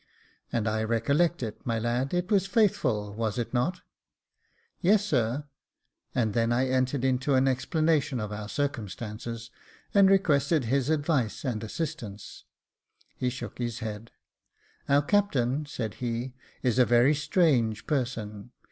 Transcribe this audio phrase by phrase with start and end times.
[0.27, 3.81] *' And I recollect it, my lad j it was Faithful, was it not?"
[4.53, 5.43] *' Yes, sir,"
[6.15, 9.51] and I then entered into an explanation of our circumstances,
[9.93, 12.45] and requested his advice and assistance.
[13.15, 14.09] He shook his head."
[14.89, 16.33] Our captain," said he,"
[16.63, 18.53] is a very strange person.